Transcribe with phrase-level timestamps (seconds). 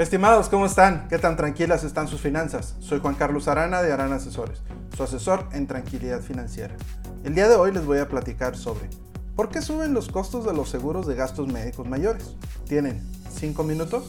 [0.00, 1.08] Estimados, ¿cómo están?
[1.08, 2.74] ¿Qué tan tranquilas están sus finanzas?
[2.78, 4.62] Soy Juan Carlos Arana de Arana Asesores,
[4.96, 6.74] su asesor en tranquilidad financiera.
[7.22, 8.88] El día de hoy les voy a platicar sobre
[9.36, 12.34] ¿por qué suben los costos de los seguros de gastos médicos mayores?
[12.66, 14.06] ¿Tienen 5 minutos?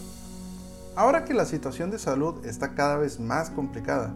[0.96, 4.14] Ahora que la situación de salud está cada vez más complicada,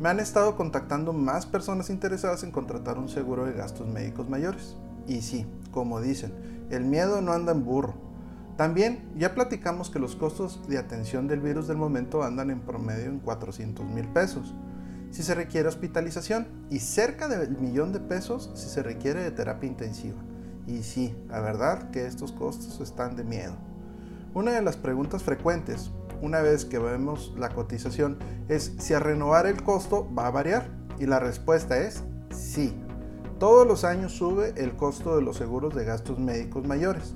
[0.00, 4.74] me han estado contactando más personas interesadas en contratar un seguro de gastos médicos mayores.
[5.06, 6.32] Y sí, como dicen,
[6.70, 8.09] el miedo no anda en burro
[8.56, 13.06] también ya platicamos que los costos de atención del virus del momento andan en promedio
[13.06, 14.54] en 400 mil pesos
[15.10, 19.68] si se requiere hospitalización y cerca del millón de pesos si se requiere de terapia
[19.68, 20.18] intensiva.
[20.66, 23.54] Y sí, la verdad que estos costos están de miedo.
[24.34, 25.90] Una de las preguntas frecuentes,
[26.22, 30.68] una vez que vemos la cotización, es si a renovar el costo va a variar.
[31.00, 32.72] Y la respuesta es sí.
[33.40, 37.14] Todos los años sube el costo de los seguros de gastos médicos mayores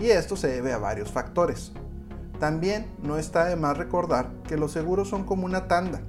[0.00, 1.72] y esto se debe a varios factores.
[2.40, 6.00] También no está de más recordar que los seguros son como una tanda,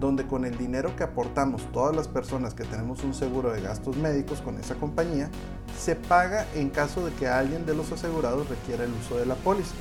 [0.00, 3.96] donde con el dinero que aportamos todas las personas que tenemos un seguro de gastos
[3.96, 5.30] médicos con esa compañía,
[5.78, 9.36] se paga en caso de que alguien de los asegurados requiera el uso de la
[9.36, 9.74] póliza.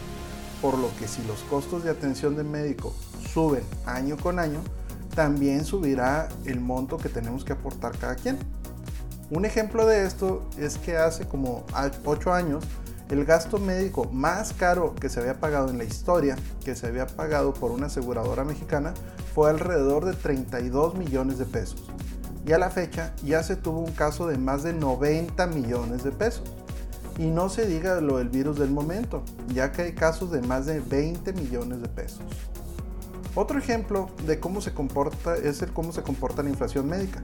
[0.62, 2.94] Por lo que si los costos de atención de médico
[3.34, 4.62] suben año con año,
[5.16, 8.38] también subirá el monto que tenemos que aportar cada quien.
[9.32, 11.66] Un ejemplo de esto es que hace como
[12.06, 12.64] 8 años
[13.10, 17.08] el gasto médico más caro que se había pagado en la historia, que se había
[17.08, 18.94] pagado por una aseguradora mexicana,
[19.34, 21.90] fue alrededor de 32 millones de pesos.
[22.46, 26.12] Y a la fecha ya se tuvo un caso de más de 90 millones de
[26.12, 26.44] pesos.
[27.18, 30.66] Y no se diga lo del virus del momento, ya que hay casos de más
[30.66, 32.22] de 20 millones de pesos.
[33.36, 37.22] Otro ejemplo de cómo se comporta es el cómo se comporta la inflación médica.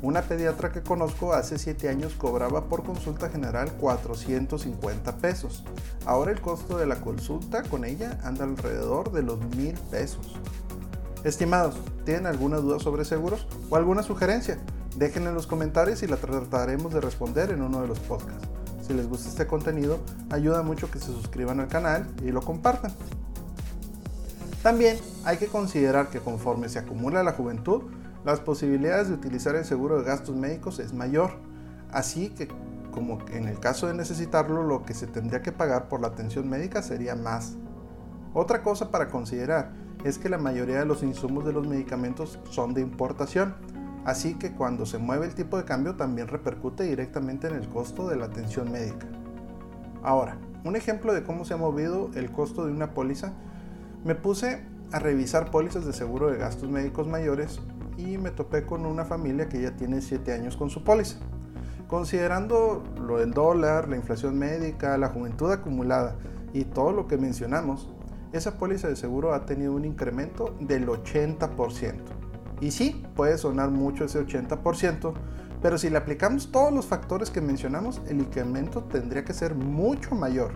[0.00, 5.64] Una pediatra que conozco hace 7 años cobraba por consulta general 450 pesos.
[6.06, 10.36] Ahora el costo de la consulta con ella anda alrededor de los 1000 pesos.
[11.24, 14.60] Estimados, ¿tienen alguna duda sobre seguros o alguna sugerencia?
[14.96, 18.46] Déjenla en los comentarios y la trataremos de responder en uno de los podcasts.
[18.86, 19.98] Si les gusta este contenido,
[20.30, 22.92] ayuda mucho que se suscriban al canal y lo compartan.
[24.62, 27.82] También hay que considerar que conforme se acumula la juventud,
[28.24, 31.32] las posibilidades de utilizar el seguro de gastos médicos es mayor.
[31.90, 32.48] Así que,
[32.90, 36.48] como en el caso de necesitarlo, lo que se tendría que pagar por la atención
[36.48, 37.56] médica sería más.
[38.34, 39.72] Otra cosa para considerar
[40.04, 43.54] es que la mayoría de los insumos de los medicamentos son de importación,
[44.04, 48.08] así que cuando se mueve el tipo de cambio también repercute directamente en el costo
[48.08, 49.06] de la atención médica.
[50.02, 53.32] Ahora, un ejemplo de cómo se ha movido el costo de una póliza,
[54.04, 54.62] me puse
[54.92, 57.60] a revisar pólizas de seguro de gastos médicos mayores
[57.98, 61.18] y me topé con una familia que ya tiene 7 años con su póliza.
[61.88, 66.16] Considerando lo del dólar, la inflación médica, la juventud acumulada
[66.52, 67.90] y todo lo que mencionamos,
[68.32, 71.94] esa póliza de seguro ha tenido un incremento del 80%.
[72.60, 75.12] Y sí, puede sonar mucho ese 80%,
[75.60, 80.14] pero si le aplicamos todos los factores que mencionamos, el incremento tendría que ser mucho
[80.14, 80.52] mayor.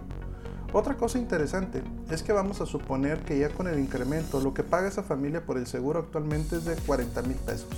[0.75, 4.63] Otra cosa interesante es que vamos a suponer que ya con el incremento lo que
[4.63, 7.69] paga esa familia por el seguro actualmente es de 40 mil pesos.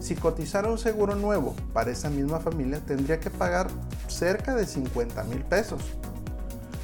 [0.00, 3.68] Si cotizara un seguro nuevo para esa misma familia tendría que pagar
[4.08, 5.82] cerca de 50 mil pesos.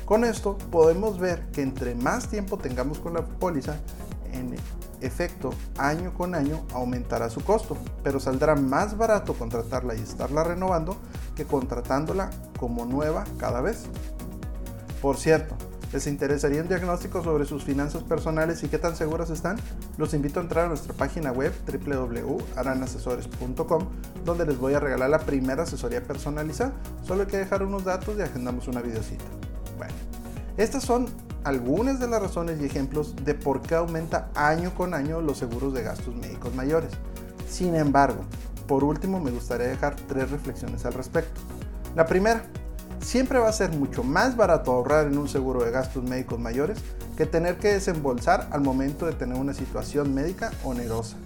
[0.04, 3.76] Con esto podemos ver que entre más tiempo tengamos con la póliza,
[4.34, 4.56] en
[5.00, 10.98] efecto, año con año aumentará su costo, pero saldrá más barato contratarla y estarla renovando
[11.34, 12.28] que contratándola
[12.58, 13.86] como nueva cada vez.
[15.00, 15.56] Por cierto,
[15.92, 19.56] ¿les interesaría un diagnóstico sobre sus finanzas personales y qué tan seguras están?
[19.96, 23.86] Los invito a entrar a nuestra página web www.aranasesores.com
[24.24, 26.74] donde les voy a regalar la primera asesoría personalizada.
[27.02, 29.24] Solo hay que dejar unos datos y agendamos una videocita.
[29.78, 29.94] Bueno,
[30.58, 31.06] estas son
[31.44, 35.72] algunas de las razones y ejemplos de por qué aumenta año con año los seguros
[35.72, 36.90] de gastos médicos mayores.
[37.48, 38.20] Sin embargo,
[38.68, 41.40] por último me gustaría dejar tres reflexiones al respecto.
[41.96, 42.42] La primera,
[43.00, 46.78] siempre va a ser mucho más barato ahorrar en un seguro de gastos médicos mayores
[47.16, 51.16] que tener que desembolsar al momento de tener una situación médica onerosa.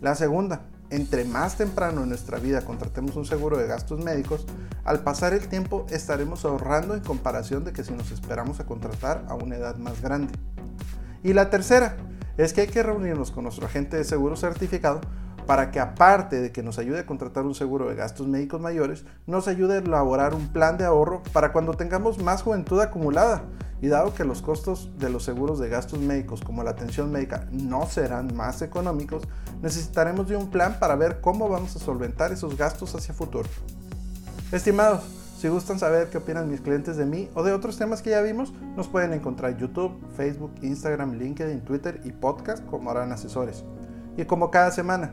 [0.00, 4.46] La segunda, entre más temprano en nuestra vida contratemos un seguro de gastos médicos,
[4.84, 9.24] al pasar el tiempo estaremos ahorrando en comparación de que si nos esperamos a contratar
[9.28, 10.32] a una edad más grande.
[11.22, 11.96] Y la tercera,
[12.44, 15.00] es que hay que reunirnos con nuestro agente de seguro certificado
[15.50, 19.04] para que aparte de que nos ayude a contratar un seguro de gastos médicos mayores,
[19.26, 23.42] nos ayude a elaborar un plan de ahorro para cuando tengamos más juventud acumulada.
[23.82, 27.48] Y dado que los costos de los seguros de gastos médicos como la atención médica
[27.50, 29.24] no serán más económicos,
[29.60, 33.48] necesitaremos de un plan para ver cómo vamos a solventar esos gastos hacia futuro.
[34.52, 35.02] Estimados,
[35.36, 38.22] Si gustan saber qué opinan mis clientes de mí o de otros temas que ya
[38.22, 43.64] vimos, nos pueden encontrar en YouTube, Facebook, Instagram, LinkedIn, Twitter y podcast como harán asesores.
[44.16, 45.12] Y como cada semana,